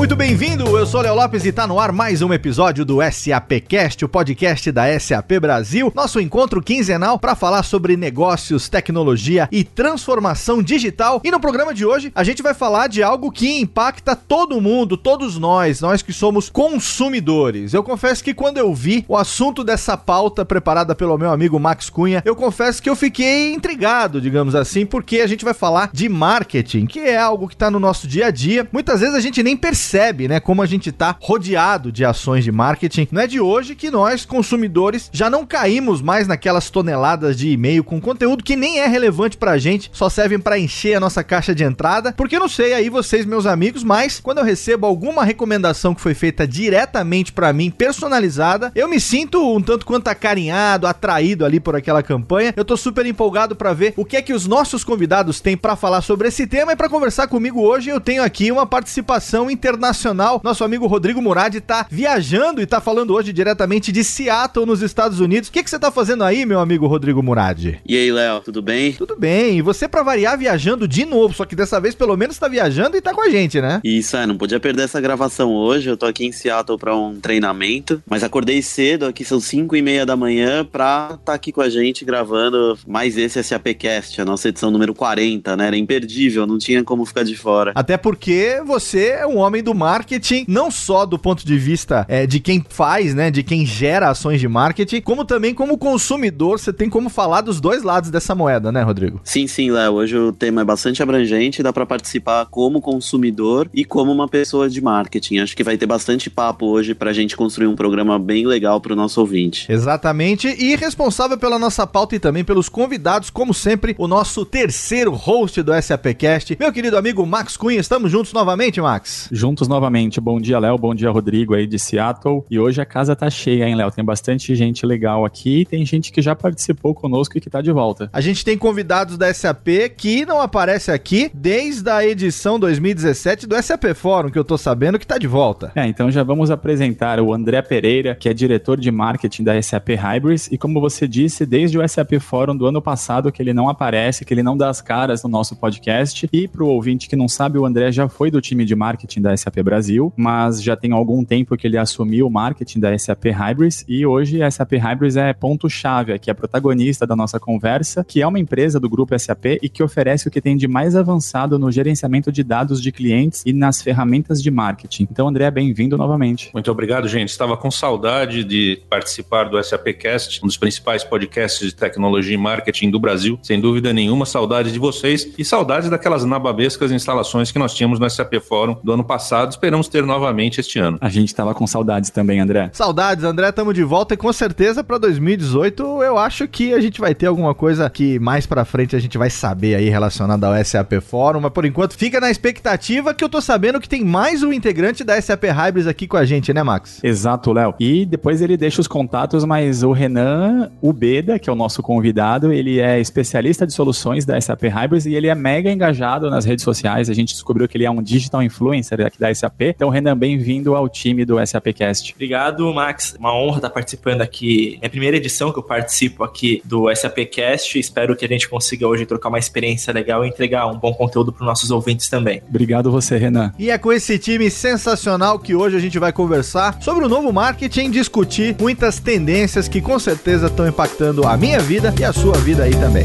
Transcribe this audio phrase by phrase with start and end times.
[0.00, 0.78] Muito bem-vindo.
[0.78, 4.72] Eu sou Léo Lopes e tá no ar mais um episódio do SAPcast, o podcast
[4.72, 11.20] da SAP Brasil, nosso encontro quinzenal para falar sobre negócios, tecnologia e transformação digital.
[11.22, 14.96] E no programa de hoje, a gente vai falar de algo que impacta todo mundo,
[14.96, 17.74] todos nós, nós que somos consumidores.
[17.74, 21.90] Eu confesso que quando eu vi o assunto dessa pauta preparada pelo meu amigo Max
[21.90, 26.08] Cunha, eu confesso que eu fiquei intrigado, digamos assim, porque a gente vai falar de
[26.08, 28.66] marketing, que é algo que tá no nosso dia a dia.
[28.72, 29.89] Muitas vezes a gente nem percebe,
[30.28, 33.08] né, como a gente tá rodeado de ações de marketing.
[33.10, 37.82] Não é de hoje que nós, consumidores, já não caímos mais naquelas toneladas de e-mail
[37.82, 41.54] com conteúdo que nem é relevante pra gente, só servem para encher a nossa caixa
[41.54, 42.12] de entrada.
[42.12, 46.00] Porque eu não sei aí vocês, meus amigos, mas quando eu recebo alguma recomendação que
[46.00, 51.60] foi feita diretamente para mim, personalizada, eu me sinto um tanto quanto acarinhado, atraído ali
[51.60, 52.54] por aquela campanha.
[52.56, 55.76] Eu tô super empolgado para ver o que é que os nossos convidados têm para
[55.76, 59.79] falar sobre esse tema e para conversar comigo hoje eu tenho aqui uma participação internacional.
[59.80, 65.20] Nosso amigo Rodrigo Murad está viajando e está falando hoje diretamente de Seattle, nos Estados
[65.20, 65.48] Unidos.
[65.48, 67.78] O que, que você está fazendo aí, meu amigo Rodrigo Murad?
[67.86, 68.92] E aí, Léo, tudo bem?
[68.92, 69.58] Tudo bem.
[69.58, 72.96] E você, para variar, viajando de novo, só que dessa vez pelo menos está viajando
[72.96, 73.80] e está com a gente, né?
[73.84, 75.88] Isso, é, não podia perder essa gravação hoje.
[75.88, 79.82] Eu tô aqui em Seattle para um treinamento, mas acordei cedo, aqui são 5 e
[79.82, 84.24] meia da manhã, pra estar tá aqui com a gente gravando mais esse SAPcast, a
[84.24, 85.68] nossa edição número 40, né?
[85.68, 87.72] Era imperdível, não tinha como ficar de fora.
[87.74, 92.04] Até porque você é um homem homem do marketing, não só do ponto de vista
[92.08, 96.58] é, de quem faz, né, de quem gera ações de marketing, como também como consumidor,
[96.58, 99.20] você tem como falar dos dois lados dessa moeda, né, Rodrigo?
[99.22, 99.94] Sim, sim, Léo.
[99.94, 104.68] Hoje o tema é bastante abrangente, dá para participar como consumidor e como uma pessoa
[104.68, 105.38] de marketing.
[105.38, 108.96] Acho que vai ter bastante papo hoje pra gente construir um programa bem legal pro
[108.96, 109.70] nosso ouvinte.
[109.70, 115.12] Exatamente, e responsável pela nossa pauta e também pelos convidados, como sempre, o nosso terceiro
[115.12, 117.78] host do SAPcast, meu querido amigo Max Cunha.
[117.78, 119.28] Estamos juntos novamente, Max?
[119.30, 120.20] juntos novamente.
[120.20, 120.76] Bom dia, Léo.
[120.76, 122.44] Bom dia, Rodrigo aí de Seattle.
[122.50, 123.90] E hoje a casa tá cheia, hein, Léo?
[123.90, 125.64] Tem bastante gente legal aqui.
[125.64, 128.10] Tem gente que já participou conosco e que tá de volta.
[128.12, 133.60] A gente tem convidados da SAP que não aparece aqui desde a edição 2017 do
[133.62, 135.72] SAP Fórum, que eu tô sabendo que tá de volta.
[135.74, 139.90] É, então já vamos apresentar o André Pereira, que é diretor de marketing da SAP
[139.90, 140.48] Hybris.
[140.52, 144.22] E como você disse, desde o SAP Fórum do ano passado que ele não aparece,
[144.24, 146.28] que ele não dá as caras no nosso podcast.
[146.30, 149.30] E pro ouvinte que não sabe, o André já foi do time de marketing da
[149.30, 153.26] da SAP Brasil, mas já tem algum tempo que ele assumiu o marketing da SAP
[153.26, 158.22] Hybris e hoje a SAP Hybris é ponto-chave, que é protagonista da nossa conversa, que
[158.22, 161.58] é uma empresa do grupo SAP e que oferece o que tem de mais avançado
[161.58, 165.08] no gerenciamento de dados de clientes e nas ferramentas de marketing.
[165.10, 166.50] Então, André, bem-vindo novamente.
[166.54, 167.30] Muito obrigado, gente.
[167.30, 172.90] Estava com saudade de participar do SAPcast, um dos principais podcasts de tecnologia e marketing
[172.90, 173.38] do Brasil.
[173.42, 178.08] Sem dúvida nenhuma, saudade de vocês e saudades daquelas nababescas instalações que nós tínhamos no
[178.08, 180.98] SAP Fórum do ano passado passado, esperamos ter novamente este ano.
[181.00, 182.70] A gente tava com saudades também, André.
[182.72, 187.00] Saudades, André, tamo de volta e com certeza para 2018 eu acho que a gente
[187.00, 190.64] vai ter alguma coisa que mais para frente a gente vai saber aí relacionada ao
[190.64, 194.42] SAP Fórum, mas por enquanto fica na expectativa que eu tô sabendo que tem mais
[194.42, 197.02] um integrante da SAP Hybris aqui com a gente, né, Max?
[197.02, 197.74] Exato, Léo.
[197.78, 202.52] E depois ele deixa os contatos, mas o Renan Ubeda, que é o nosso convidado,
[202.52, 206.64] ele é especialista de soluções da SAP Hybris e ele é mega engajado nas redes
[206.64, 207.08] sociais.
[207.08, 209.60] A gente descobriu que ele é um digital influencer aqui da SAP.
[209.60, 212.14] Então, Renan, bem-vindo ao time do SAPcast.
[212.14, 213.14] Obrigado, Max.
[213.18, 214.78] Uma honra estar participando aqui.
[214.80, 217.78] É a primeira edição que eu participo aqui do SAPcast.
[217.78, 221.32] Espero que a gente consiga hoje trocar uma experiência legal e entregar um bom conteúdo
[221.32, 222.42] para os nossos ouvintes também.
[222.48, 223.52] Obrigado você, Renan.
[223.58, 227.32] E é com esse time sensacional que hoje a gente vai conversar sobre o novo
[227.32, 232.38] marketing, discutir muitas tendências que com certeza estão impactando a minha vida e a sua
[232.38, 233.04] vida aí também.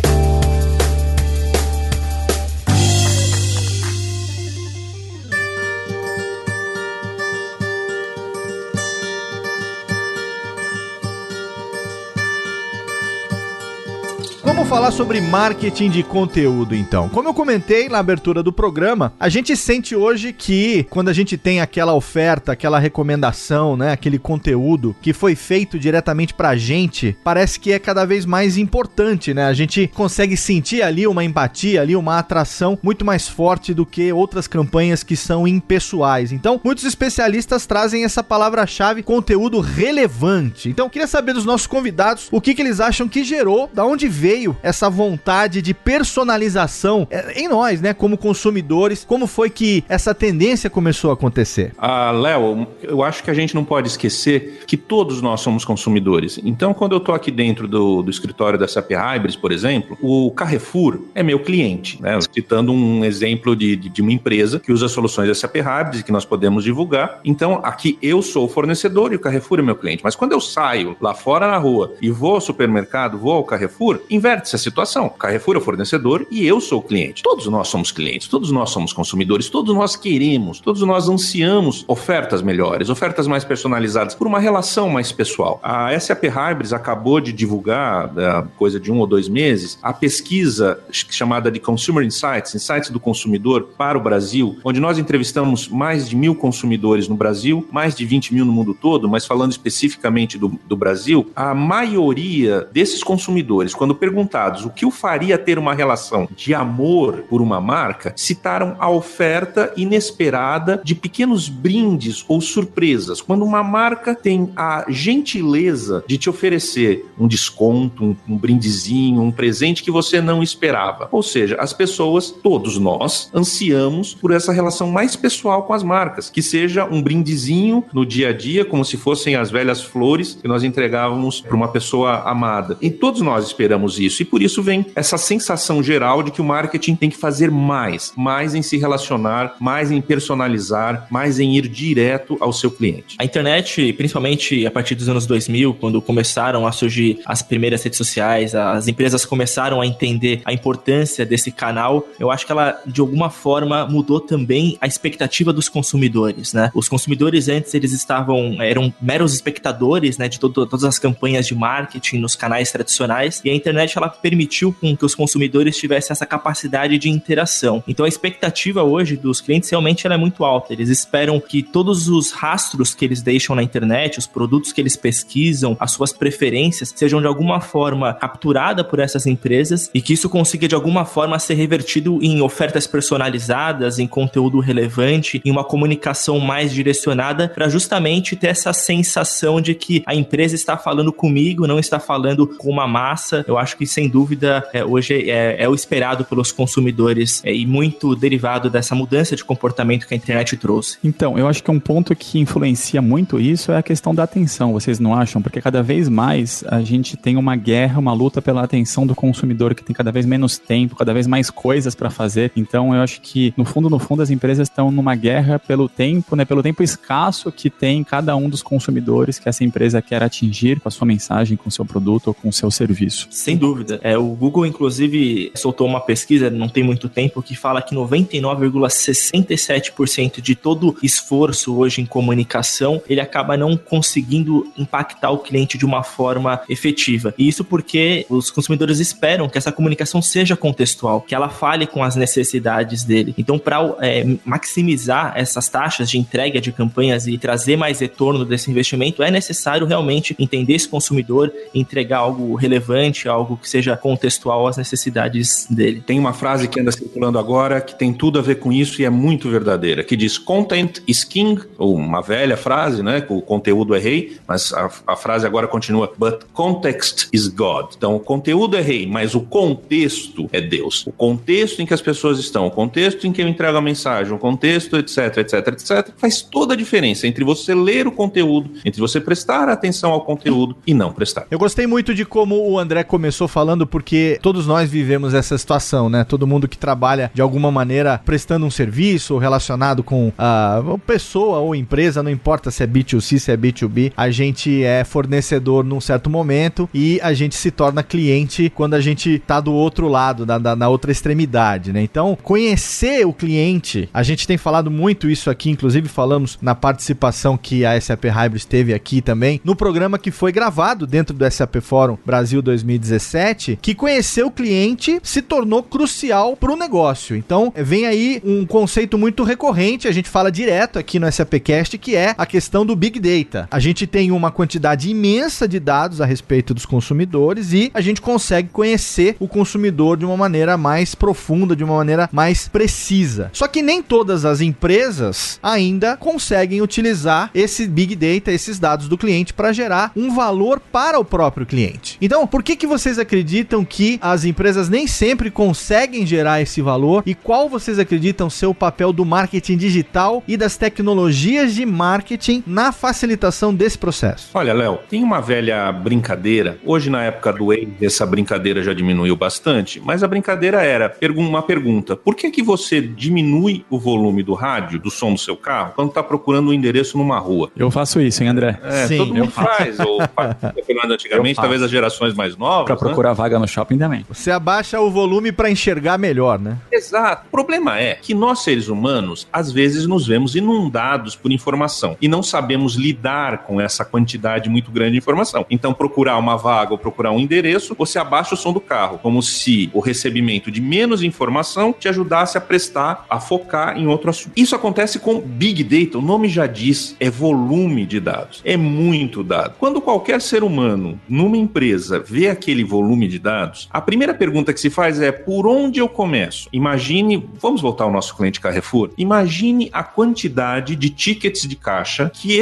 [14.66, 17.08] Vamos falar sobre marketing de conteúdo então.
[17.10, 21.38] Como eu comentei na abertura do programa, a gente sente hoje que quando a gente
[21.38, 27.60] tem aquela oferta, aquela recomendação, né, aquele conteúdo que foi feito diretamente pra gente, parece
[27.60, 29.46] que é cada vez mais importante, né?
[29.46, 34.12] A gente consegue sentir ali uma empatia, ali uma atração muito mais forte do que
[34.12, 36.32] outras campanhas que são impessoais.
[36.32, 40.70] Então, muitos especialistas trazem essa palavra-chave conteúdo relevante.
[40.70, 44.08] Então, queria saber dos nossos convidados o que, que eles acham que gerou, da onde
[44.08, 50.14] veio essa vontade de personalização é, em nós, né, como consumidores, como foi que essa
[50.14, 51.74] tendência começou a acontecer?
[51.78, 56.40] Ah, Léo, eu acho que a gente não pode esquecer que todos nós somos consumidores.
[56.44, 60.32] Então, quando eu estou aqui dentro do, do escritório da SAP Hybris, por exemplo, o
[60.32, 62.20] Carrefour é meu cliente, né?
[62.34, 66.12] Citando um exemplo de, de, de uma empresa que usa soluções da SAP Hybris que
[66.12, 67.20] nós podemos divulgar.
[67.24, 70.04] Então, aqui eu sou o fornecedor e o Carrefour é meu cliente.
[70.04, 74.00] Mas quando eu saio lá fora na rua e vou ao supermercado, vou ao Carrefour,
[74.10, 75.08] inverte-se a situação.
[75.10, 77.24] Carrefour é o fornecedor e eu sou o cliente.
[77.24, 82.42] Todos nós somos clientes, todos nós somos consumidores, todos nós queremos, todos nós ansiamos ofertas
[82.42, 85.60] melhores, ofertas mais personalizadas, por uma relação mais pessoal.
[85.64, 88.12] A SAP Hybris acabou de divulgar,
[88.58, 93.70] coisa de um ou dois meses, a pesquisa chamada de Consumer Insights, Insights do Consumidor
[93.78, 98.34] para o Brasil, onde nós entrevistamos mais de mil consumidores no Brasil, mais de 20
[98.34, 103.96] mil no mundo todo, mas falando especificamente do, do Brasil, a maioria desses consumidores, quando
[104.36, 109.72] o que o faria ter uma relação de amor por uma marca, citaram a oferta
[109.78, 113.22] inesperada de pequenos brindes ou surpresas.
[113.22, 119.32] Quando uma marca tem a gentileza de te oferecer um desconto, um, um brindezinho, um
[119.32, 121.08] presente que você não esperava.
[121.12, 126.30] Ou seja, as pessoas, todos nós, ansiamos por essa relação mais pessoal com as marcas,
[126.30, 130.48] que seja um brindezinho no dia a dia, como se fossem as velhas flores que
[130.48, 132.78] nós entregávamos para uma pessoa amada.
[132.82, 136.44] E todos nós esperamos isso, e por isso vem essa sensação geral de que o
[136.44, 141.68] marketing tem que fazer mais, mais em se relacionar, mais em personalizar, mais em ir
[141.68, 143.16] direto ao seu cliente.
[143.20, 147.98] A internet, principalmente a partir dos anos 2000, quando começaram a surgir as primeiras redes
[147.98, 153.02] sociais, as empresas começaram a entender a importância desse canal, eu acho que ela de
[153.02, 156.72] alguma forma mudou também a expectativa dos consumidores, né?
[156.74, 161.54] Os consumidores antes eles estavam eram meros espectadores, né, de todo, todas as campanhas de
[161.54, 166.26] marketing nos canais tradicionais e a internet ela permitiu com que os consumidores tivessem essa
[166.26, 167.84] capacidade de interação.
[167.88, 170.74] Então a expectativa hoje dos clientes realmente é muito alta.
[170.74, 174.96] Eles esperam que todos os rastros que eles deixam na internet, os produtos que eles
[174.96, 180.30] pesquisam, as suas preferências sejam de alguma forma capturada por essas empresas e que isso
[180.30, 186.40] consiga de alguma forma ser revertido em ofertas personalizadas, em conteúdo relevante, em uma comunicação
[186.40, 191.80] mais direcionada para justamente ter essa sensação de que a empresa está falando comigo, não
[191.80, 193.44] está falando com uma massa.
[193.48, 197.66] Eu acho que sem dúvida é, hoje é, é, o esperado pelos consumidores é, e
[197.66, 200.98] muito derivado dessa mudança de comportamento que a internet trouxe.
[201.04, 204.74] Então, eu acho que um ponto que influencia muito isso é a questão da atenção,
[204.74, 205.42] vocês não acham?
[205.42, 209.76] Porque cada vez mais a gente tem uma guerra, uma luta pela atenção do consumidor
[209.76, 212.52] que tem cada vez menos tempo, cada vez mais coisas para fazer.
[212.56, 216.36] Então, eu acho que no fundo, no fundo, as empresas estão numa guerra pelo tempo,
[216.36, 220.80] né, pelo tempo escasso que tem cada um dos consumidores que essa empresa quer atingir
[220.80, 223.28] com a sua mensagem, com o seu produto ou com o seu serviço.
[223.30, 223.95] Sem dúvida.
[224.02, 230.42] É, o Google, inclusive, soltou uma pesquisa, não tem muito tempo, que fala que 99,67%
[230.42, 236.04] de todo esforço hoje em comunicação, ele acaba não conseguindo impactar o cliente de uma
[236.04, 237.34] forma efetiva.
[237.38, 242.04] E isso porque os consumidores esperam que essa comunicação seja contextual, que ela fale com
[242.04, 243.34] as necessidades dele.
[243.38, 248.72] Então, para é, maximizar essas taxas de entrega de campanhas e trazer mais retorno desse
[248.72, 254.78] investimento, é necessário realmente entender esse consumidor entregar algo relevante, algo que seja contextual às
[254.78, 256.02] necessidades dele.
[256.06, 259.06] Tem uma frase que anda circulando agora que tem tudo a ver com isso e
[259.06, 263.26] é muito verdadeira, que diz content is king, ou uma velha frase, né?
[263.28, 267.88] O conteúdo é rei, mas a, a frase agora continua, but context is God.
[267.98, 271.06] Então, o conteúdo é rei, mas o contexto é Deus.
[271.06, 274.32] O contexto em que as pessoas estão, o contexto em que eu entrego a mensagem,
[274.32, 279.02] o contexto, etc, etc, etc, faz toda a diferença entre você ler o conteúdo, entre
[279.02, 281.46] você prestar atenção ao conteúdo e não prestar.
[281.52, 286.10] Eu gostei muito de como o André começou falando, porque todos nós vivemos essa situação,
[286.10, 286.24] né?
[286.24, 291.76] Todo mundo que trabalha de alguma maneira prestando um serviço relacionado com a pessoa ou
[291.76, 296.30] empresa, não importa se é B2C, se é B2B, a gente é fornecedor num certo
[296.30, 300.60] momento e a gente se torna cliente quando a gente tá do outro lado, na,
[300.60, 302.02] na, na outra extremidade, né?
[302.02, 307.58] Então, conhecer o cliente, a gente tem falado muito isso aqui, inclusive falamos na participação
[307.58, 311.78] que a SAP Hybris teve aqui também, no programa que foi gravado dentro do SAP
[311.82, 317.36] Fórum Brasil 2017 internet que conhecer o cliente se tornou crucial para o negócio.
[317.36, 322.16] Então, vem aí um conceito muito recorrente, a gente fala direto aqui no SAPcast, que
[322.16, 323.68] é a questão do Big Data.
[323.72, 328.22] A gente tem uma quantidade imensa de dados a respeito dos consumidores e a gente
[328.22, 333.50] consegue conhecer o consumidor de uma maneira mais profunda, de uma maneira mais precisa.
[333.54, 339.18] Só que nem todas as empresas ainda conseguem utilizar esse Big Data, esses dados do
[339.18, 342.18] cliente para gerar um valor para o próprio cliente.
[342.22, 343.45] Então, por que que vocês acreditam
[343.86, 348.74] que as empresas nem sempre conseguem gerar esse valor e qual vocês acreditam ser o
[348.74, 354.50] papel do marketing digital e das tecnologias de marketing na facilitação desse processo?
[354.54, 356.78] Olha, Léo, tem uma velha brincadeira.
[356.86, 361.62] Hoje, na época do Waze, essa brincadeira já diminuiu bastante, mas a brincadeira era uma
[361.62, 365.94] pergunta: por que que você diminui o volume do rádio, do som do seu carro,
[365.96, 367.72] quando está procurando um endereço numa rua?
[367.76, 368.80] Eu faço isso, hein, André?
[368.84, 370.00] É, Sim, todo mundo faz.
[370.00, 370.20] Ou
[371.06, 372.86] antigamente, talvez as gerações mais novas.
[372.86, 373.35] Para procurar né?
[373.36, 374.26] Vaga no shopping também.
[374.28, 376.80] Você abaixa o volume para enxergar melhor, né?
[376.92, 377.46] Exato.
[377.48, 382.28] O problema é que nós, seres humanos, às vezes nos vemos inundados por informação e
[382.28, 385.66] não sabemos lidar com essa quantidade muito grande de informação.
[385.70, 389.44] Então, procurar uma vaga ou procurar um endereço, você abaixa o som do carro, como
[389.44, 394.54] se o recebimento de menos informação te ajudasse a prestar, a focar em outro assunto.
[394.56, 398.62] Isso acontece com Big Data, o nome já diz, é volume de dados.
[398.64, 399.76] É muito dado.
[399.78, 404.80] Quando qualquer ser humano numa empresa vê aquele volume de dados, a primeira pergunta que
[404.80, 406.70] se faz é por onde eu começo?
[406.72, 412.60] Imagine, vamos voltar ao nosso cliente Carrefour, imagine a quantidade de tickets de caixa que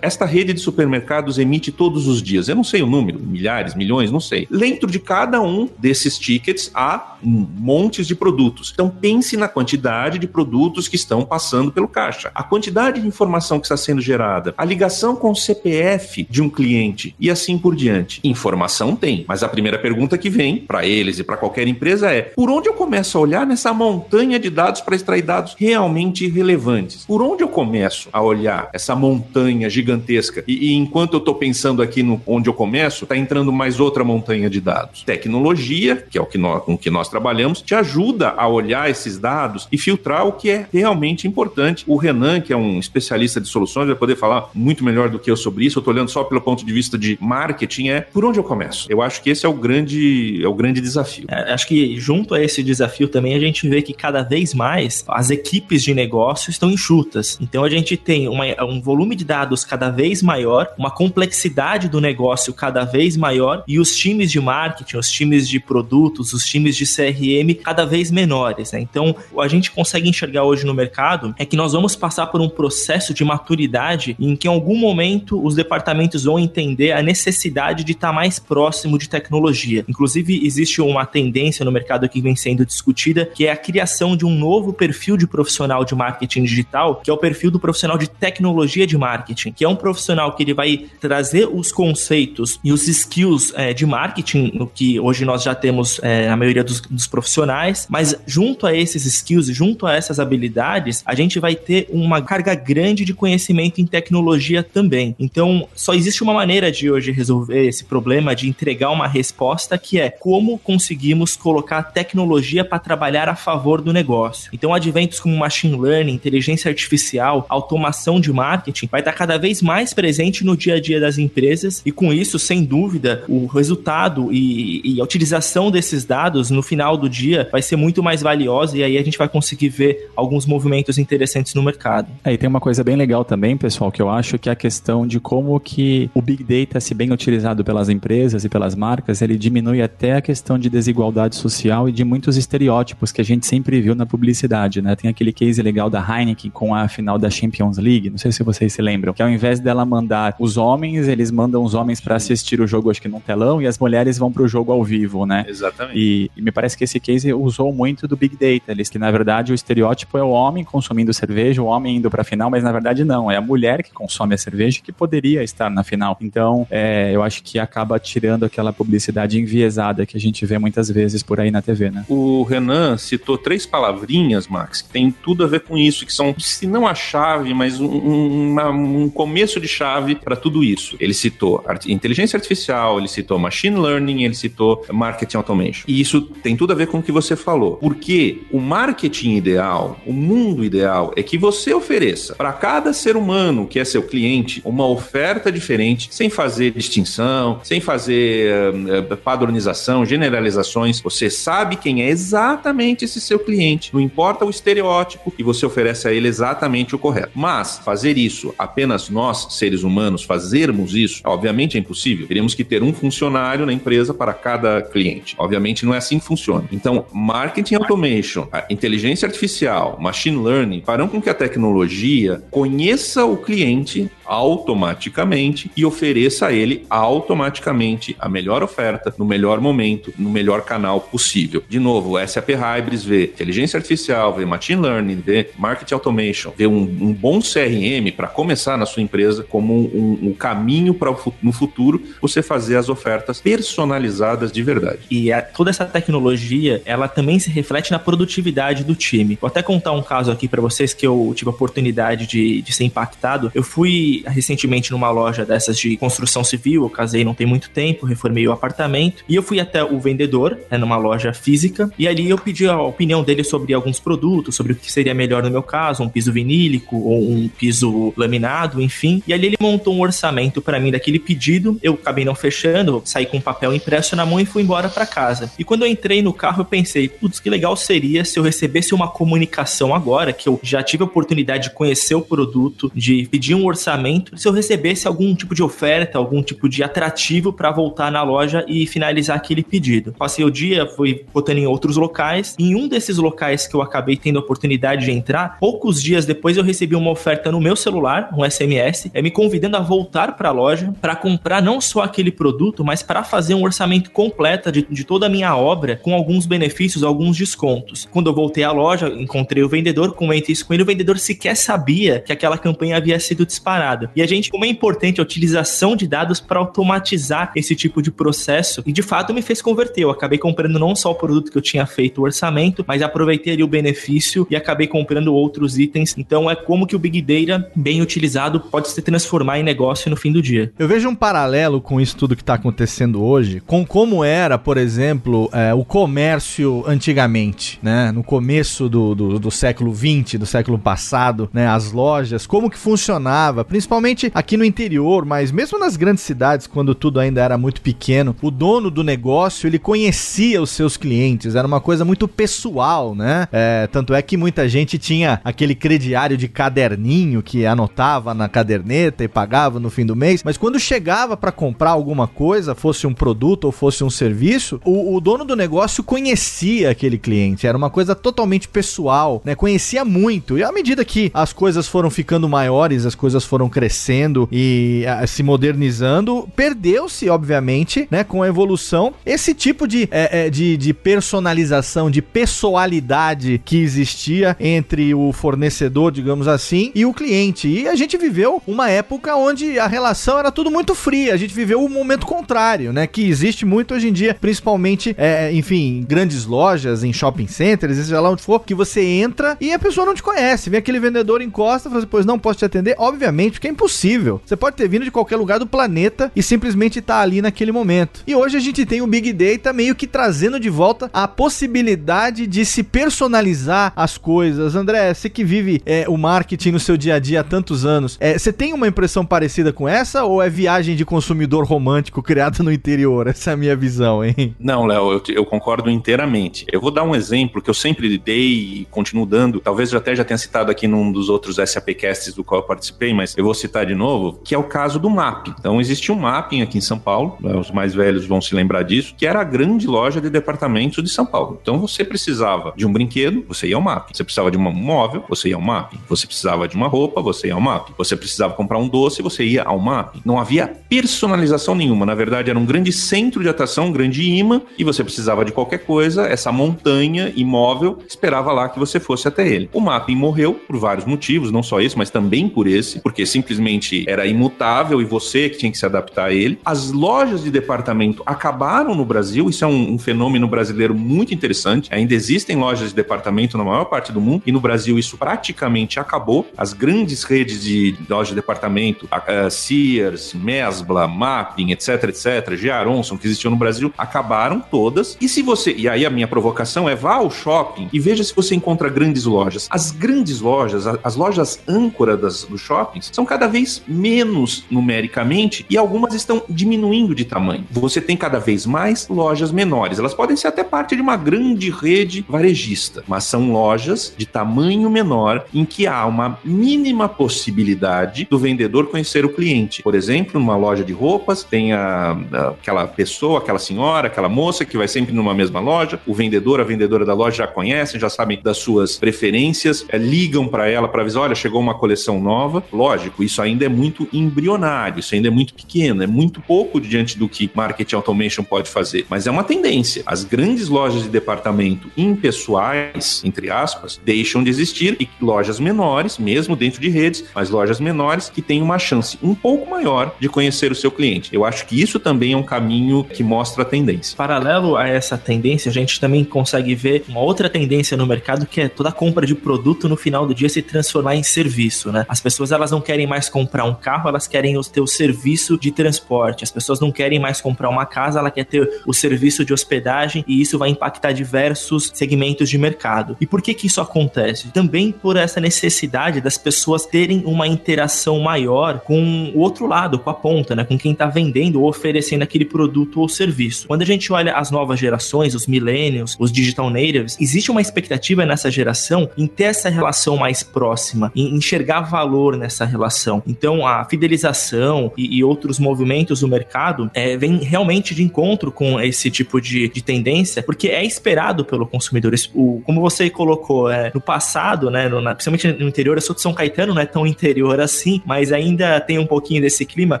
[0.00, 2.48] esta rede de supermercados emite todos os dias.
[2.48, 4.46] Eu não sei o número, milhares, milhões, não sei.
[4.50, 8.70] Dentro de cada um desses tickets há montes de produtos.
[8.72, 13.58] Então pense na quantidade de produtos que estão passando pelo caixa, a quantidade de informação
[13.58, 17.74] que está sendo gerada, a ligação com o CPF de um cliente e assim por
[17.74, 18.20] diante.
[18.24, 22.22] Informação tem, mas a primeira pergunta que vem para eles e para qualquer empresa é:
[22.22, 27.04] por onde eu começo a olhar nessa montanha de dados para extrair dados realmente relevantes?
[27.04, 30.44] Por onde eu começo a olhar essa montanha gigantesca?
[30.46, 34.04] E, e enquanto eu estou pensando aqui no onde eu começo, está entrando mais outra
[34.04, 35.02] montanha de dados.
[35.02, 39.18] Tecnologia, que é o que nós, com que nós trabalhamos, te ajuda a olhar esses
[39.18, 41.84] dados e filtrar o que é realmente importante.
[41.86, 45.30] O Renan, que é um especialista de soluções, vai poder falar muito melhor do que
[45.30, 45.78] eu sobre isso.
[45.78, 48.86] Eu estou olhando só pelo ponto de vista de marketing, é por onde eu começo?
[48.90, 49.93] Eu acho que esse é o grande,
[50.42, 51.26] é o grande desafio.
[51.28, 55.04] É, acho que junto a esse desafio também a gente vê que cada vez mais
[55.08, 57.38] as equipes de negócio estão enxutas.
[57.40, 62.00] Então a gente tem uma, um volume de dados cada vez maior, uma complexidade do
[62.00, 66.76] negócio cada vez maior e os times de marketing, os times de produtos, os times
[66.76, 68.72] de CRM cada vez menores.
[68.72, 68.80] Né?
[68.80, 72.48] Então a gente consegue enxergar hoje no mercado é que nós vamos passar por um
[72.48, 77.92] processo de maturidade em que em algum momento os departamentos vão entender a necessidade de
[77.92, 79.73] estar mais próximo de tecnologia.
[79.88, 84.24] Inclusive, existe uma tendência no mercado que vem sendo discutida, que é a criação de
[84.24, 88.08] um novo perfil de profissional de marketing digital, que é o perfil do profissional de
[88.08, 92.86] tecnologia de marketing, que é um profissional que ele vai trazer os conceitos e os
[92.88, 97.06] skills é, de marketing, o que hoje nós já temos é, na maioria dos, dos
[97.06, 102.20] profissionais, mas junto a esses skills, junto a essas habilidades, a gente vai ter uma
[102.20, 105.14] carga grande de conhecimento em tecnologia também.
[105.18, 109.98] Então, só existe uma maneira de hoje resolver esse problema de entregar uma resposta que
[109.98, 114.50] é como conseguimos colocar tecnologia para trabalhar a favor do negócio.
[114.52, 119.94] Então, adventos como machine learning, inteligência artificial, automação de marketing vai estar cada vez mais
[119.94, 124.80] presente no dia a dia das empresas e com isso, sem dúvida, o resultado e,
[124.84, 128.82] e a utilização desses dados no final do dia vai ser muito mais valiosa e
[128.82, 132.08] aí a gente vai conseguir ver alguns movimentos interessantes no mercado.
[132.24, 134.56] É, e tem uma coisa bem legal também, pessoal, que eu acho que é a
[134.56, 139.22] questão de como que o Big Data, se bem utilizado pelas empresas e pelas marcas,
[139.22, 143.46] ele diminui até a questão de desigualdade social e de muitos estereótipos que a gente
[143.46, 144.94] sempre viu na publicidade, né?
[144.96, 148.42] Tem aquele case legal da Heineken com a final da Champions League, não sei se
[148.42, 152.16] vocês se lembram, que ao invés dela mandar os homens, eles mandam os homens para
[152.16, 155.26] assistir o jogo, acho que num telão, e as mulheres vão pro jogo ao vivo,
[155.26, 155.44] né?
[155.48, 155.98] Exatamente.
[155.98, 159.10] E, e me parece que esse case usou muito do Big Data, eles que na
[159.10, 162.72] verdade o estereótipo é o homem consumindo cerveja, o homem indo pra final, mas na
[162.72, 166.16] verdade não, é a mulher que consome a cerveja que poderia estar na final.
[166.20, 170.90] Então, é, eu acho que acaba tirando aquela publicidade enviesada que a gente vê muitas
[170.90, 172.04] vezes por aí na TV, né?
[172.08, 176.34] O Renan citou três palavrinhas, Max, que tem tudo a ver com isso, que são,
[176.38, 180.96] se não a chave, mas um, uma, um começo de chave para tudo isso.
[180.98, 185.84] Ele citou inteligência artificial, ele citou machine learning, ele citou marketing automation.
[185.86, 187.76] E isso tem tudo a ver com o que você falou.
[187.76, 193.66] Porque o marketing ideal, o mundo ideal, é que você ofereça para cada ser humano
[193.66, 199.02] que é seu cliente uma oferta diferente, sem fazer distinção, sem fazer uh,
[199.34, 201.00] padronização, generalizações.
[201.00, 203.90] Você sabe quem é exatamente esse seu cliente.
[203.92, 207.32] Não importa o estereótipo e você oferece a ele exatamente o correto.
[207.34, 212.28] Mas fazer isso apenas nós, seres humanos, fazermos isso, obviamente é impossível.
[212.28, 215.34] Teríamos que ter um funcionário na empresa para cada cliente.
[215.36, 216.68] Obviamente não é assim que funciona.
[216.70, 224.08] Então, marketing automation, inteligência artificial, machine learning farão com que a tecnologia conheça o cliente
[224.24, 231.00] automaticamente e ofereça a ele automaticamente a melhor oferta, no melhor momento, no melhor canal
[231.00, 231.62] possível.
[231.68, 236.80] De novo, SAP Hybris vê inteligência artificial, vê machine learning, vê marketing automation, vê um,
[236.80, 242.02] um bom CRM para começar na sua empresa como um, um caminho para no futuro
[242.20, 245.00] você fazer as ofertas personalizadas de verdade.
[245.10, 249.38] E a, toda essa tecnologia, ela também se reflete na produtividade do time.
[249.40, 252.72] Vou até contar um caso aqui para vocês que eu tive a oportunidade de, de
[252.72, 253.50] ser impactado.
[253.54, 258.06] Eu fui recentemente numa loja dessas de construção civil, eu casei não tem muito tempo,
[258.06, 262.28] reformei o apartamento, e eu fui até o vendedor, né, numa loja física, e ali
[262.28, 265.62] eu pedi a opinião dele sobre alguns produtos, sobre o que seria melhor no meu
[265.62, 269.22] caso, um piso vinílico ou um piso laminado, enfim.
[269.26, 273.26] E ali ele montou um orçamento para mim daquele pedido, eu acabei não fechando, saí
[273.26, 275.50] com um papel impresso na mão e fui embora para casa.
[275.58, 278.94] E quando eu entrei no carro, eu pensei, putz, que legal seria se eu recebesse
[278.94, 283.54] uma comunicação agora, que eu já tive a oportunidade de conhecer o produto, de pedir
[283.54, 284.03] um orçamento
[284.36, 288.64] se eu recebesse algum tipo de oferta, algum tipo de atrativo para voltar na loja
[288.68, 290.12] e finalizar aquele pedido.
[290.12, 292.54] Passei o dia, fui botando em outros locais.
[292.58, 296.56] Em um desses locais que eu acabei tendo a oportunidade de entrar, poucos dias depois
[296.56, 300.48] eu recebi uma oferta no meu celular, um SMS, é, me convidando a voltar para
[300.48, 304.86] a loja para comprar não só aquele produto, mas para fazer um orçamento completo de,
[304.88, 308.08] de toda a minha obra com alguns benefícios, alguns descontos.
[308.10, 311.56] Quando eu voltei à loja, encontrei o vendedor, comentei isso com ele, o vendedor sequer
[311.56, 313.93] sabia que aquela campanha havia sido disparada.
[314.14, 318.10] E a gente, como é importante a utilização de dados para automatizar esse tipo de
[318.10, 320.02] processo, e de fato me fez converter.
[320.02, 323.62] Eu acabei comprando não só o produto que eu tinha feito o orçamento, mas aproveitei
[323.62, 326.14] o benefício e acabei comprando outros itens.
[326.16, 330.16] Então é como que o Big Data, bem utilizado, pode se transformar em negócio no
[330.16, 330.72] fim do dia.
[330.78, 334.76] Eu vejo um paralelo com isso tudo que está acontecendo hoje, com como era, por
[334.76, 338.10] exemplo, é, o comércio antigamente, né?
[338.12, 341.66] No começo do, do, do século XX, do século passado, né?
[341.66, 346.66] As lojas, como que funcionava, principalmente principalmente aqui no interior, mas mesmo nas grandes cidades,
[346.66, 351.54] quando tudo ainda era muito pequeno, o dono do negócio ele conhecia os seus clientes,
[351.54, 353.46] era uma coisa muito pessoal, né?
[353.52, 359.22] É, tanto é que muita gente tinha aquele crediário de caderninho que anotava na caderneta
[359.22, 363.12] e pagava no fim do mês, mas quando chegava para comprar alguma coisa, fosse um
[363.12, 367.90] produto ou fosse um serviço, o, o dono do negócio conhecia aquele cliente, era uma
[367.90, 369.54] coisa totalmente pessoal, né?
[369.54, 370.56] Conhecia muito.
[370.56, 375.26] E à medida que as coisas foram ficando maiores, as coisas foram crescendo e a,
[375.26, 380.94] se modernizando, perdeu-se, obviamente, né, com a evolução, esse tipo de, é, é, de, de
[380.94, 387.68] personalização, de pessoalidade que existia entre o fornecedor, digamos assim, e o cliente.
[387.68, 391.34] E a gente viveu uma época onde a relação era tudo muito fria.
[391.34, 393.06] A gente viveu o um momento contrário, né?
[393.06, 397.96] Que existe muito hoje em dia, principalmente, é, enfim, em grandes lojas, em shopping centers,
[397.96, 400.70] seja lá onde for, que você entra e a pessoa não te conhece.
[400.70, 402.94] Vem aquele vendedor encosta fala assim, pois não posso te atender.
[402.98, 404.42] Obviamente, que é impossível.
[404.44, 407.72] Você pode ter vindo de qualquer lugar do planeta e simplesmente estar tá ali naquele
[407.72, 408.22] momento.
[408.26, 412.46] E hoje a gente tem o Big Data meio que trazendo de volta a possibilidade
[412.46, 414.76] de se personalizar as coisas.
[414.76, 418.18] André, você que vive é, o marketing no seu dia a dia há tantos anos,
[418.20, 422.62] é, você tem uma impressão parecida com essa ou é viagem de consumidor romântico criada
[422.62, 423.28] no interior?
[423.28, 424.54] Essa é a minha visão, hein?
[424.60, 426.66] Não, Léo, eu, eu, concordo inteiramente.
[426.70, 429.58] Eu vou dar um exemplo que eu sempre dei e continuo dando.
[429.58, 433.14] Talvez eu até já tenha citado aqui num dos outros SAPcasts do qual eu participei,
[433.14, 435.48] mas eu vou vou citar de novo, que é o caso do MAP.
[435.58, 438.82] Então, existia um mapping aqui em São Paulo, né, os mais velhos vão se lembrar
[438.82, 441.58] disso, que era a grande loja de departamentos de São Paulo.
[441.62, 444.10] Então, você precisava de um brinquedo, você ia ao MAP.
[444.12, 445.94] Você precisava de um móvel, você ia ao MAP.
[446.08, 447.90] Você precisava de uma roupa, você ia ao MAP.
[447.96, 450.16] Você precisava comprar um doce, você ia ao MAP.
[450.24, 452.04] Não havia personalização nenhuma.
[452.04, 455.52] Na verdade, era um grande centro de atração, um grande imã, e você precisava de
[455.52, 459.70] qualquer coisa, essa montanha imóvel esperava lá que você fosse até ele.
[459.72, 463.43] O mapping morreu por vários motivos, não só esse, mas também por esse, porque simplesmente
[463.44, 466.58] simplesmente era imutável e você que tinha que se adaptar a ele.
[466.64, 471.88] As lojas de departamento acabaram no Brasil, isso é um, um fenômeno brasileiro muito interessante.
[471.92, 476.00] Ainda existem lojas de departamento na maior parte do mundo e no Brasil isso praticamente
[476.00, 476.48] acabou.
[476.56, 482.70] As grandes redes de lojas de departamento, a, a Sears, Mesbla, Mapping, etc, etc, G.
[482.70, 485.16] Aronson, que existiam no Brasil, acabaram todas.
[485.20, 488.34] E se você, e aí a minha provocação é vá ao shopping e veja se
[488.34, 489.68] você encontra grandes lojas.
[489.70, 495.76] As grandes lojas, as lojas âncora das, dos shoppings, são cada vez menos numericamente e
[495.76, 497.64] algumas estão diminuindo de tamanho.
[497.70, 499.98] Você tem cada vez mais lojas menores.
[499.98, 504.88] Elas podem ser até parte de uma grande rede varejista, mas são lojas de tamanho
[504.90, 509.82] menor em que há uma mínima possibilidade do vendedor conhecer o cliente.
[509.82, 512.16] Por exemplo, numa loja de roupas, tem a,
[512.60, 516.64] aquela pessoa, aquela senhora, aquela moça que vai sempre numa mesma loja, o vendedor, a
[516.64, 521.02] vendedora da loja já conhecem, já sabem das suas preferências, é, ligam para ela para
[521.02, 522.64] avisar, olha, chegou uma coleção nova.
[522.72, 527.18] Lógico, isso ainda é muito embrionário, isso ainda é muito pequeno, é muito pouco diante
[527.18, 530.02] do que marketing automation pode fazer, mas é uma tendência.
[530.06, 536.56] As grandes lojas de departamento impessoais, entre aspas, deixam de existir e lojas menores, mesmo
[536.56, 540.72] dentro de redes, mas lojas menores que têm uma chance um pouco maior de conhecer
[540.72, 541.30] o seu cliente.
[541.32, 544.16] Eu acho que isso também é um caminho que mostra a tendência.
[544.16, 548.60] Paralelo a essa tendência, a gente também consegue ver uma outra tendência no mercado que
[548.60, 552.04] é toda a compra de produto no final do dia se transformar em serviço, né?
[552.08, 555.70] As pessoas elas não querem mais comprar um carro, elas querem ter o serviço de
[555.70, 556.44] transporte.
[556.44, 560.24] As pessoas não querem mais comprar uma casa, ela quer ter o serviço de hospedagem
[560.26, 563.16] e isso vai impactar diversos segmentos de mercado.
[563.20, 564.48] E por que que isso acontece?
[564.48, 570.10] Também por essa necessidade das pessoas terem uma interação maior com o outro lado, com
[570.10, 570.64] a ponta, né?
[570.64, 573.66] Com quem está vendendo ou oferecendo aquele produto ou serviço.
[573.66, 578.24] Quando a gente olha as novas gerações, os millennials, os digital natives, existe uma expectativa
[578.24, 582.93] nessa geração em ter essa relação mais próxima, em enxergar valor nessa relação.
[583.26, 588.80] Então, a fidelização e, e outros movimentos do mercado é, vem realmente de encontro com
[588.80, 592.14] esse tipo de, de tendência, porque é esperado pelo consumidor.
[592.34, 596.14] O, como você colocou, é, no passado, né, no, na, principalmente no interior, eu sou
[596.14, 600.00] de São Caetano, não é tão interior assim, mas ainda tem um pouquinho desse clima.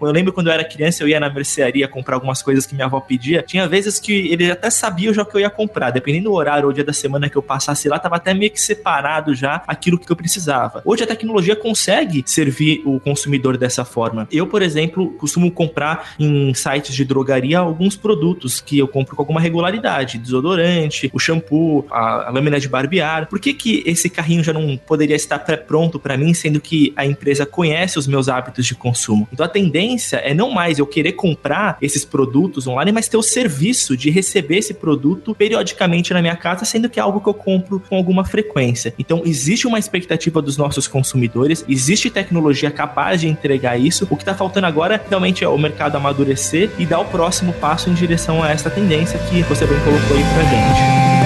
[0.00, 2.86] Eu lembro quando eu era criança, eu ia na mercearia comprar algumas coisas que minha
[2.86, 3.42] avó pedia.
[3.42, 6.72] Tinha vezes que ele até sabia já que eu ia comprar, dependendo do horário ou
[6.72, 10.10] dia da semana que eu passasse lá, tava até meio que separado já aquilo que
[10.10, 10.82] eu precisava.
[10.84, 14.28] Hoje a tecnologia consegue servir o consumidor dessa forma.
[14.30, 19.22] Eu, por exemplo, costumo comprar em sites de drogaria alguns produtos que eu compro com
[19.22, 23.28] alguma regularidade, desodorante, o shampoo, a, a lâmina de barbear.
[23.28, 27.06] Por que que esse carrinho já não poderia estar pré-pronto para mim, sendo que a
[27.06, 29.28] empresa conhece os meus hábitos de consumo?
[29.32, 33.22] Então a tendência é não mais eu querer comprar esses produtos online, mas ter o
[33.22, 37.34] serviço de receber esse produto periodicamente na minha casa, sendo que é algo que eu
[37.34, 38.94] compro com alguma frequência.
[38.98, 44.06] Então existe uma expectativa dos nossos consumidores, existe tecnologia capaz de entregar isso.
[44.10, 47.90] O que está faltando agora realmente é o mercado amadurecer e dar o próximo passo
[47.90, 51.21] em direção a essa tendência que você bem colocou aí pra gente.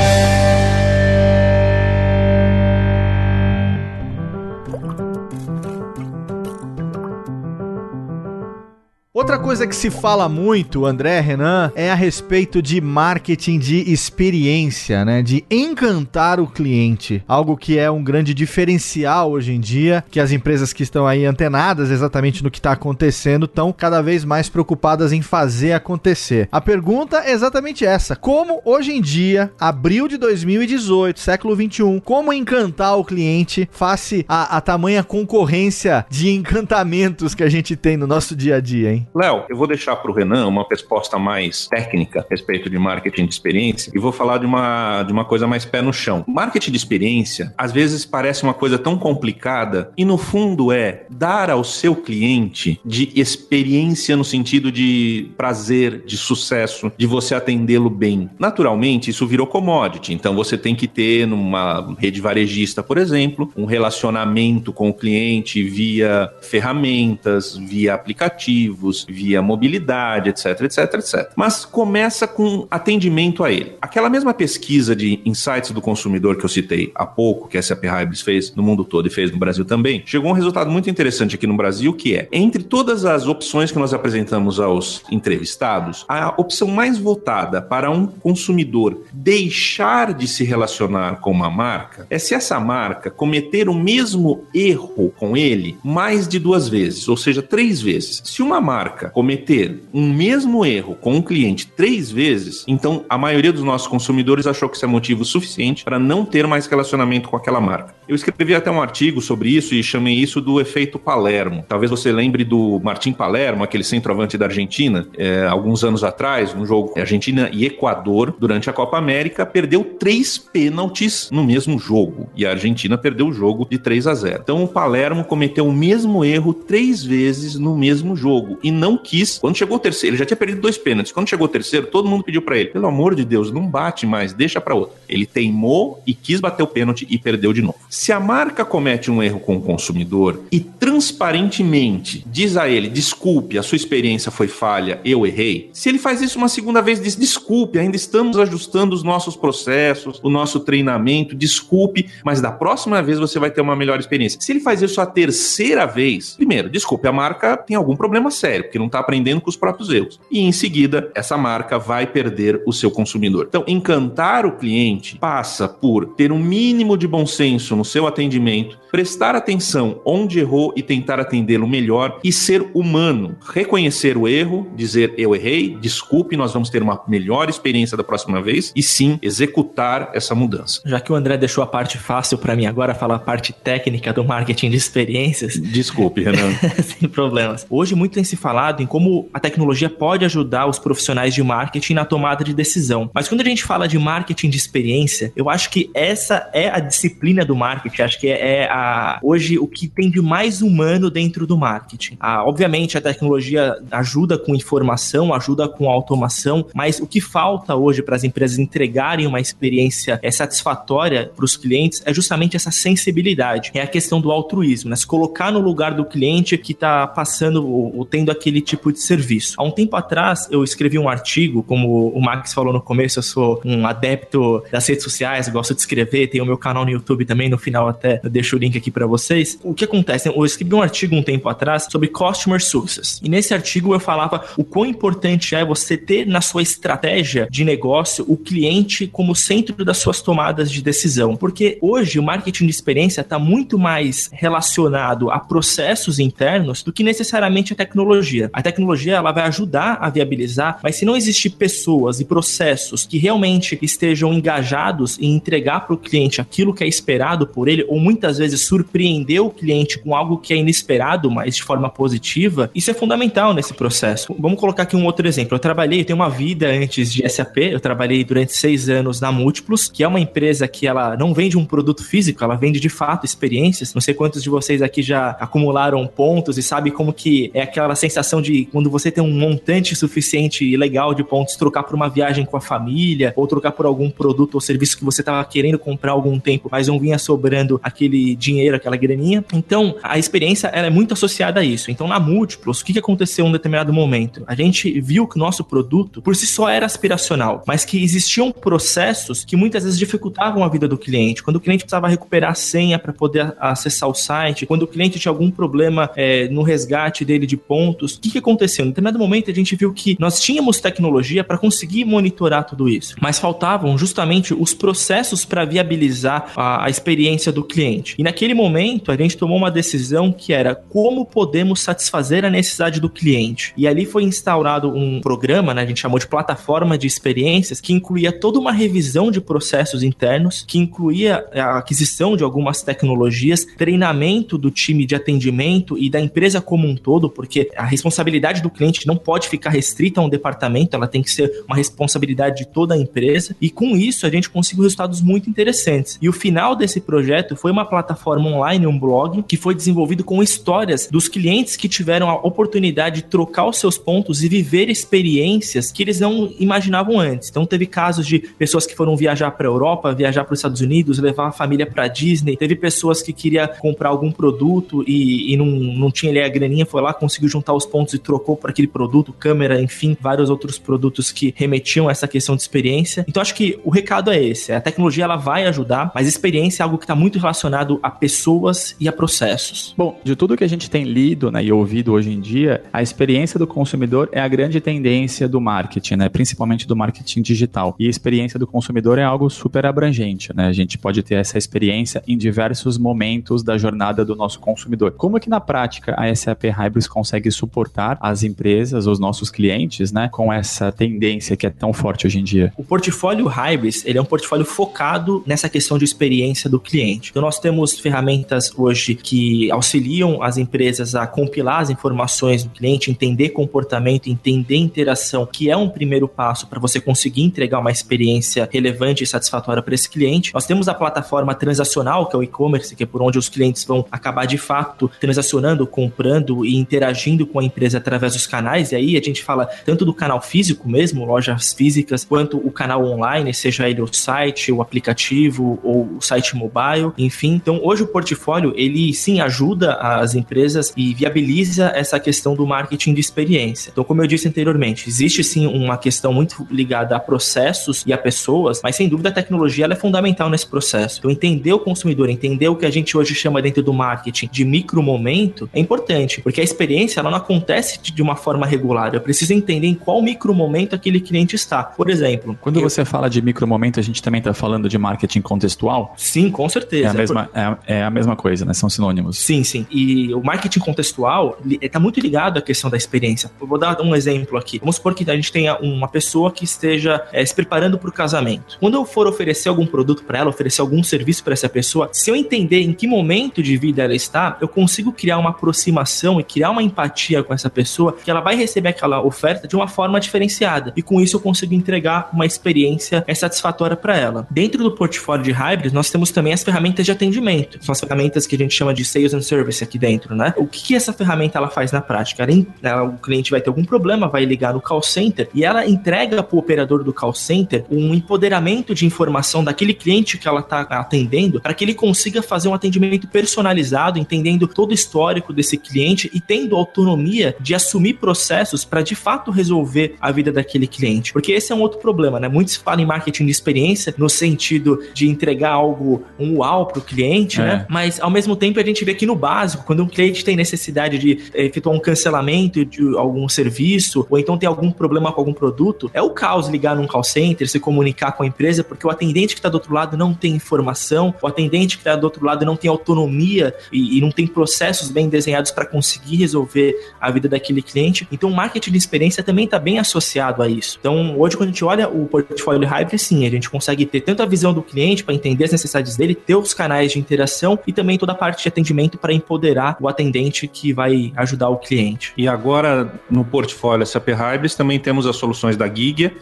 [9.16, 15.06] Outra coisa que se fala muito, André, Renan, é a respeito de marketing de experiência,
[15.06, 15.22] né?
[15.22, 17.24] De encantar o cliente.
[17.26, 21.24] Algo que é um grande diferencial hoje em dia, que as empresas que estão aí
[21.24, 26.46] antenadas exatamente no que está acontecendo estão cada vez mais preocupadas em fazer acontecer.
[26.52, 32.34] A pergunta é exatamente essa: como hoje em dia, abril de 2018, século 21, como
[32.34, 38.06] encantar o cliente face a, a tamanha concorrência de encantamentos que a gente tem no
[38.06, 39.05] nosso dia a dia, hein?
[39.16, 43.24] Léo, eu vou deixar para o Renan uma resposta mais técnica a respeito de marketing
[43.24, 46.22] de experiência e vou falar de uma, de uma coisa mais pé no chão.
[46.28, 51.48] Marketing de experiência, às vezes, parece uma coisa tão complicada e, no fundo, é dar
[51.48, 58.28] ao seu cliente de experiência no sentido de prazer, de sucesso, de você atendê-lo bem.
[58.38, 63.64] Naturalmente, isso virou commodity, então você tem que ter, numa rede varejista, por exemplo, um
[63.64, 71.30] relacionamento com o cliente via ferramentas, via aplicativos via mobilidade, etc, etc, etc.
[71.36, 73.76] Mas começa com atendimento a ele.
[73.80, 77.84] Aquela mesma pesquisa de insights do consumidor que eu citei há pouco, que a SAP
[77.84, 81.36] Hybris fez no mundo todo e fez no Brasil também, chegou um resultado muito interessante
[81.36, 86.34] aqui no Brasil, que é, entre todas as opções que nós apresentamos aos entrevistados, a
[86.36, 92.34] opção mais votada para um consumidor deixar de se relacionar com uma marca é se
[92.34, 97.80] essa marca cometer o mesmo erro com ele mais de duas vezes, ou seja, três
[97.80, 98.22] vezes.
[98.24, 103.18] Se uma marca marca cometer um mesmo erro com um cliente três vezes, então a
[103.18, 107.28] maioria dos nossos consumidores achou que isso é motivo suficiente para não ter mais relacionamento
[107.28, 107.94] com aquela marca.
[108.08, 111.64] Eu escrevi até um artigo sobre isso e chamei isso do efeito Palermo.
[111.68, 116.64] Talvez você lembre do Martim Palermo, aquele centroavante da Argentina, é, alguns anos atrás, no
[116.64, 122.28] jogo Argentina e Equador, durante a Copa América, perdeu três pênaltis no mesmo jogo.
[122.36, 124.40] E a Argentina perdeu o jogo de 3 a 0.
[124.42, 129.38] Então o Palermo cometeu o mesmo erro três vezes no mesmo jogo e não quis.
[129.38, 131.12] Quando chegou o terceiro, ele já tinha perdido dois pênaltis.
[131.12, 134.06] Quando chegou o terceiro, todo mundo pediu para ele: pelo amor de Deus, não bate
[134.06, 134.96] mais, deixa para outro.
[135.08, 137.78] Ele teimou e quis bater o pênalti e perdeu de novo.
[137.88, 143.58] Se a marca comete um erro com o consumidor e transparentemente diz a ele: desculpe,
[143.58, 145.70] a sua experiência foi falha, eu errei.
[145.72, 150.20] Se ele faz isso uma segunda vez, diz: desculpe, ainda estamos ajustando os nossos processos,
[150.22, 154.40] o nosso treinamento, desculpe, mas da próxima vez você vai ter uma melhor experiência.
[154.40, 158.65] Se ele faz isso a terceira vez, primeiro, desculpe, a marca tem algum problema sério,
[158.66, 160.20] porque não está aprendendo com os próprios erros.
[160.30, 163.46] E em seguida, essa marca vai perder o seu consumidor.
[163.48, 168.78] Então, encantar o cliente passa por ter um mínimo de bom senso no seu atendimento,
[168.90, 173.36] prestar atenção onde errou e tentar atendê-lo melhor e ser humano.
[173.52, 178.40] Reconhecer o erro, dizer eu errei, desculpe, nós vamos ter uma melhor experiência da próxima
[178.42, 180.80] vez e sim executar essa mudança.
[180.84, 184.12] Já que o André deixou a parte fácil para mim agora falar a parte técnica
[184.12, 185.60] do marketing de experiências.
[185.60, 186.52] Desculpe, Renan.
[186.82, 187.66] Sem problemas.
[187.68, 191.94] Hoje muito tem se falado em como a tecnologia pode ajudar os profissionais de marketing
[191.94, 193.10] na tomada de decisão.
[193.12, 196.78] Mas quando a gente fala de marketing de experiência, eu acho que essa é a
[196.78, 201.46] disciplina do marketing, acho que é a hoje o que tem de mais humano dentro
[201.46, 202.16] do marketing.
[202.20, 208.02] Ah, obviamente a tecnologia ajuda com informação, ajuda com automação, mas o que falta hoje
[208.02, 213.70] para as empresas entregarem uma experiência é, satisfatória para os clientes é justamente essa sensibilidade.
[213.74, 214.96] É a questão do altruísmo, né?
[214.96, 219.00] Se colocar no lugar do cliente que está passando ou, ou tendo aquele tipo de
[219.00, 219.54] serviço.
[219.56, 223.22] Há um tempo atrás eu escrevi um artigo, como o Max falou no começo, eu
[223.22, 227.24] sou um adepto das redes sociais, gosto de escrever, tenho o meu canal no YouTube
[227.24, 229.58] também, no final até eu deixo o link aqui para vocês.
[229.64, 230.28] O que acontece?
[230.28, 233.20] Eu escrevi um artigo um tempo atrás sobre Customer Success.
[233.22, 237.64] E nesse artigo eu falava o quão importante é você ter na sua estratégia de
[237.64, 241.34] negócio o cliente como centro das suas tomadas de decisão.
[241.34, 247.02] Porque hoje o marketing de experiência está muito mais relacionado a processos internos do que
[247.02, 248.35] necessariamente a tecnologia.
[248.52, 253.18] A tecnologia ela vai ajudar a viabilizar, mas se não existir pessoas e processos que
[253.18, 257.98] realmente estejam engajados em entregar para o cliente aquilo que é esperado por ele, ou
[257.98, 262.90] muitas vezes surpreender o cliente com algo que é inesperado, mas de forma positiva, isso
[262.90, 264.34] é fundamental nesse processo.
[264.38, 265.54] Vamos colocar aqui um outro exemplo.
[265.54, 269.30] Eu trabalhei, eu tenho uma vida antes de SAP, eu trabalhei durante seis anos na
[269.32, 272.88] Múltiplos, que é uma empresa que ela não vende um produto físico, ela vende de
[272.88, 273.94] fato experiências.
[273.94, 277.94] Não sei quantos de vocês aqui já acumularam pontos e sabe como que é aquela
[277.94, 282.08] sensação de quando você tem um montante suficiente e legal de pontos, trocar por uma
[282.08, 285.78] viagem com a família, ou trocar por algum produto ou serviço que você estava querendo
[285.78, 289.44] comprar há algum tempo, mas não vinha sobrando aquele dinheiro, aquela graninha.
[289.52, 291.90] Então, a experiência ela é muito associada a isso.
[291.90, 294.42] Então, na Múltiplos, o que, aconteceu em um determinado momento?
[294.46, 298.50] A gente viu que o nosso produto, por si só, era aspiracional, mas que existiam
[298.50, 301.42] processos que muitas vezes dificultavam a vida do cliente.
[301.42, 305.18] Quando o cliente precisava recuperar a senha para poder acessar o site, quando o cliente
[305.18, 308.84] tinha algum problema é, no resgate dele de pontos, o que, que aconteceu?
[308.84, 313.14] Em determinado momento, a gente viu que nós tínhamos tecnologia para conseguir monitorar tudo isso,
[313.20, 318.14] mas faltavam justamente os processos para viabilizar a, a experiência do cliente.
[318.18, 323.00] E naquele momento, a gente tomou uma decisão que era como podemos satisfazer a necessidade
[323.00, 323.72] do cliente.
[323.76, 327.92] E ali foi instaurado um programa, né, a gente chamou de plataforma de experiências, que
[327.92, 334.56] incluía toda uma revisão de processos internos, que incluía a aquisição de algumas tecnologias, treinamento
[334.58, 339.06] do time de atendimento e da empresa como um todo, porque a responsabilidade do cliente
[339.06, 342.94] não pode ficar restrita a um departamento, ela tem que ser uma responsabilidade de toda
[342.94, 343.56] a empresa.
[343.60, 346.18] E com isso a gente conseguiu resultados muito interessantes.
[346.20, 350.42] E o final desse projeto foi uma plataforma online, um blog, que foi desenvolvido com
[350.42, 355.90] histórias dos clientes que tiveram a oportunidade de trocar os seus pontos e viver experiências
[355.90, 357.48] que eles não imaginavam antes.
[357.48, 360.80] Então teve casos de pessoas que foram viajar para a Europa, viajar para os Estados
[360.80, 362.56] Unidos, levar a família para Disney.
[362.56, 366.84] Teve pessoas que queria comprar algum produto e, e não, não tinha ali a graninha,
[366.84, 370.78] foi lá, conseguiu juntar os pontos e trocou por aquele produto, câmera, enfim, vários outros
[370.78, 373.24] produtos que remetiam a essa questão de experiência.
[373.28, 376.84] Então acho que o recado é esse: a tecnologia ela vai ajudar, mas experiência é
[376.84, 379.94] algo que está muito relacionado a pessoas e a processos.
[379.96, 383.02] Bom, de tudo que a gente tem lido né, e ouvido hoje em dia, a
[383.02, 387.94] experiência do consumidor é a grande tendência do marketing, né, principalmente do marketing digital.
[387.98, 390.54] E a experiência do consumidor é algo super abrangente.
[390.54, 390.66] Né?
[390.66, 395.12] A gente pode ter essa experiência em diversos momentos da jornada do nosso consumidor.
[395.12, 400.10] Como é que na prática a SAP Hybris consegue comportar as empresas, os nossos clientes,
[400.10, 402.72] né, com essa tendência que é tão forte hoje em dia?
[402.74, 407.30] O portfólio Hybris, ele é um portfólio focado nessa questão de experiência do cliente.
[407.30, 413.10] Então nós temos ferramentas hoje que auxiliam as empresas a compilar as informações do cliente,
[413.10, 418.66] entender comportamento, entender interação, que é um primeiro passo para você conseguir entregar uma experiência
[418.72, 420.54] relevante e satisfatória para esse cliente.
[420.54, 423.84] Nós temos a plataforma transacional, que é o e-commerce, que é por onde os clientes
[423.84, 428.92] vão acabar de fato transacionando, comprando e interagindo com a empresa através dos canais.
[428.92, 433.04] E aí a gente fala tanto do canal físico mesmo, lojas físicas, quanto o canal
[433.04, 437.54] online, seja ele o site, o aplicativo ou o site mobile, enfim.
[437.54, 443.14] Então hoje o portfólio ele sim ajuda as empresas e viabiliza essa questão do marketing
[443.14, 443.90] de experiência.
[443.90, 448.18] Então, como eu disse anteriormente, existe sim uma questão muito ligada a processos e a
[448.18, 451.18] pessoas, mas sem dúvida a tecnologia ela é fundamental nesse processo.
[451.18, 454.64] Então, entender o consumidor, entender o que a gente hoje chama dentro do marketing de
[454.64, 457.55] micro momento é importante, porque a experiência ela não acontece
[458.02, 459.14] de uma forma regular.
[459.14, 461.82] Eu preciso entender em qual micro momento aquele cliente está.
[461.82, 462.82] Por exemplo, quando eu...
[462.82, 466.14] você fala de micro momento, a gente também está falando de marketing contextual?
[466.16, 467.08] Sim, com certeza.
[467.08, 468.74] É a mesma, é, é a mesma coisa, né?
[468.74, 469.38] São sinônimos.
[469.38, 469.86] Sim, sim.
[469.90, 473.50] E o marketing contextual está muito ligado à questão da experiência.
[473.60, 474.78] Eu vou dar um exemplo aqui.
[474.78, 478.12] Vamos supor que a gente tenha uma pessoa que esteja é, se preparando para o
[478.12, 478.76] casamento.
[478.80, 482.30] Quando eu for oferecer algum produto para ela, oferecer algum serviço para essa pessoa, se
[482.30, 486.44] eu entender em que momento de vida ela está, eu consigo criar uma aproximação e
[486.44, 490.20] criar uma empatia com essa pessoa que ela vai receber aquela oferta de uma forma
[490.20, 490.92] diferenciada.
[490.96, 494.46] E com isso eu consigo entregar uma experiência é, satisfatória para ela.
[494.50, 497.78] Dentro do portfólio de Hybrid, nós temos também as ferramentas de atendimento.
[497.84, 500.52] São as ferramentas que a gente chama de Sales and Service aqui dentro, né?
[500.56, 502.46] O que, que essa ferramenta ela faz na prática?
[502.82, 506.42] Ela, o cliente vai ter algum problema, vai ligar no call center e ela entrega
[506.42, 510.80] para o operador do call center um empoderamento de informação daquele cliente que ela está
[510.82, 516.30] atendendo para que ele consiga fazer um atendimento personalizado, entendendo todo o histórico desse cliente
[516.32, 521.32] e tendo autonomia de assumir processos para de fato resolver a vida daquele cliente.
[521.32, 522.48] Porque esse é um outro problema, né?
[522.48, 527.02] Muitos falam em marketing de experiência no sentido de entregar algo, um uau para o
[527.02, 527.66] cliente, né?
[527.66, 527.68] é.
[527.68, 527.86] né?
[527.88, 531.18] Mas ao mesmo tempo a gente vê que no básico, quando um cliente tem necessidade
[531.18, 536.10] de efetuar um cancelamento de algum serviço, ou então tem algum problema com algum produto,
[536.12, 539.54] é o caos ligar num call center, se comunicar com a empresa, porque o atendente
[539.54, 542.64] que está do outro lado não tem informação, o atendente que está do outro lado
[542.64, 547.48] não tem autonomia e, e não tem processos bem desenhados para conseguir resolver a vida
[547.48, 548.26] daquele cliente.
[548.30, 550.96] Então, o marketing de experiência também está bem associado a isso.
[551.00, 554.42] Então, hoje, quando a gente olha o portfólio Hype, sim, a gente consegue ter tanto
[554.42, 557.92] a visão do cliente para entender as necessidades dele, ter os canais de interação e
[557.92, 562.32] também toda a parte de atendimento para empoderar o atendente que vai ajudar o cliente.
[562.36, 565.86] E agora, no portfólio SAP Hybris, também temos as soluções da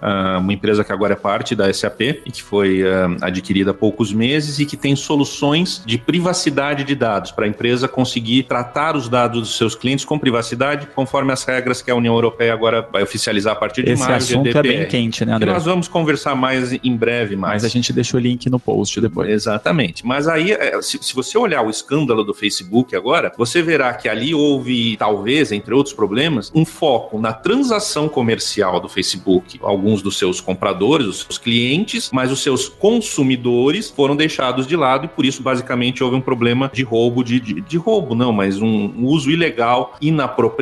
[0.01, 2.83] ah, uma empresa que agora é parte da SAP e que foi
[3.21, 7.87] adquirida há poucos meses e que tem soluções de privacidade de dados para a empresa
[7.87, 12.15] conseguir tratar os dados dos seus clientes com privacidade, conforme as regras que a União
[12.15, 14.17] Europeia agora vai oficializar a partir de Esse maio.
[14.17, 15.47] Esse assunto GDPR, é bem quente, né, André?
[15.47, 17.37] Que nós vamos conversar mais em breve.
[17.37, 17.63] Mais.
[17.63, 19.29] Mas a gente deixa o link no post depois.
[19.29, 20.07] Exatamente.
[20.07, 24.09] Mas aí, é, se, se você olhar o escândalo do Facebook agora, você verá que
[24.09, 29.59] ali houve, talvez, entre outros problemas, um foco na transação comercial do Facebook.
[29.63, 35.07] Alguns dos seus compradores, os seus clientes, mas os seus consumidores foram deixados de lado
[35.07, 38.61] e por isso, basicamente, houve um problema de roubo, de, de, de roubo não, mas
[38.61, 40.54] um, um uso ilegal, inapropriado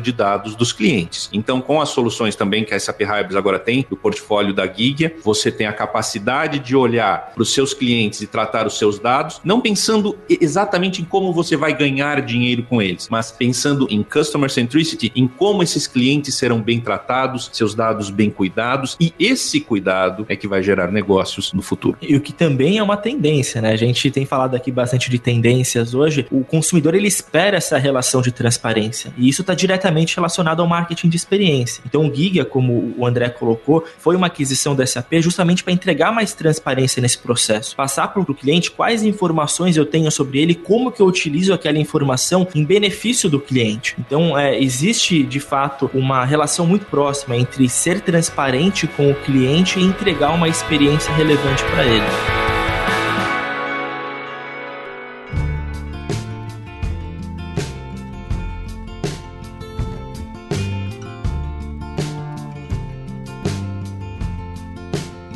[0.00, 1.28] de dados dos clientes.
[1.32, 5.12] Então, com as soluções também que a SAP Hybris agora tem, do portfólio da Giga,
[5.24, 9.40] você tem a capacidade de olhar para os seus clientes e tratar os seus dados,
[9.44, 14.50] não pensando exatamente em como você vai ganhar dinheiro com eles, mas pensando em customer
[14.50, 20.26] centricity, em como esses clientes serão bem tratados, seus dados bem cuidados, e esse cuidado
[20.28, 21.98] é que vai gerar negócios no futuro.
[22.00, 23.72] E o que também é uma tendência, né?
[23.72, 26.26] A gente tem falado aqui bastante de tendências hoje.
[26.30, 31.08] O consumidor ele espera essa relação de transparência, e isso está diretamente relacionado ao marketing
[31.08, 31.82] de experiência.
[31.86, 36.12] Então, o Giga, como o André colocou, foi uma aquisição da SAP justamente para entregar
[36.12, 40.92] mais transparência nesse processo, passar para o cliente quais informações eu tenho sobre ele, como
[40.92, 43.94] que eu utilizo aquela informação em benefício do cliente.
[43.98, 49.78] Então, é, existe de fato uma relação muito próxima entre ser transparente com o cliente
[49.78, 52.37] e entregar uma experiência relevante para ele.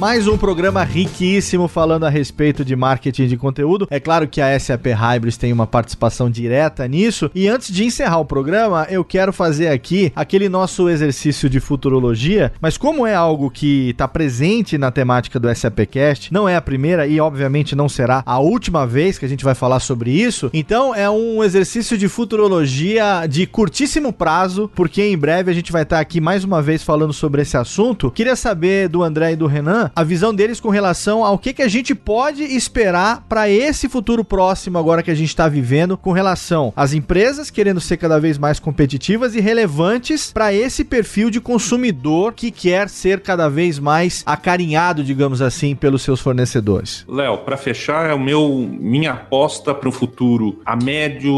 [0.03, 3.87] Mais um programa riquíssimo falando a respeito de marketing de conteúdo.
[3.89, 7.31] É claro que a SAP Hybris tem uma participação direta nisso.
[7.33, 12.53] E antes de encerrar o programa, eu quero fazer aqui aquele nosso exercício de futurologia,
[12.61, 17.07] mas como é algo que está presente na temática do SAPcast, não é a primeira
[17.07, 20.51] e obviamente não será a última vez que a gente vai falar sobre isso.
[20.53, 25.85] Então é um exercício de futurologia de curtíssimo prazo, porque em breve a gente vai
[25.85, 28.11] estar aqui mais uma vez falando sobre esse assunto.
[28.11, 31.63] Queria saber do André e do Renan a visão deles com relação ao que, que
[31.63, 36.13] a gente pode esperar para esse futuro próximo agora que a gente está vivendo com
[36.13, 41.41] relação às empresas querendo ser cada vez mais competitivas e relevantes para esse perfil de
[41.41, 47.05] consumidor que quer ser cada vez mais acarinhado, digamos assim, pelos seus fornecedores.
[47.09, 51.33] Léo, para fechar, é o meu minha aposta para o futuro a médio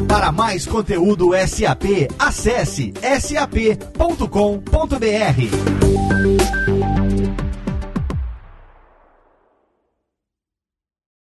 [0.09, 4.25] Para mais conteúdo SAP, acesse sap.com.br.